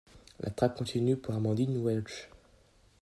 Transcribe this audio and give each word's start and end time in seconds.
La 0.39 0.49
traque 0.49 0.75
continue 0.77 1.15
pour 1.15 1.35
Amandine 1.35 1.77
Welsch. 1.77 2.31